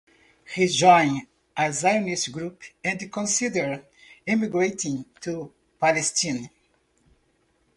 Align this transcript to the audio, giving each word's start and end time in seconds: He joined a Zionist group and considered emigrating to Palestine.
He 0.55 0.65
joined 0.65 1.27
a 1.55 1.71
Zionist 1.71 2.31
group 2.31 2.63
and 2.83 3.11
considered 3.13 3.85
emigrating 4.25 5.05
to 5.19 5.53
Palestine. 5.79 6.49